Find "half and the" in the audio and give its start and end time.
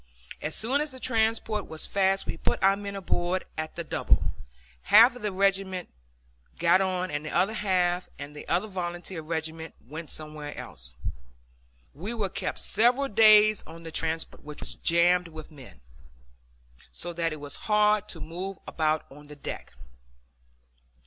7.53-8.47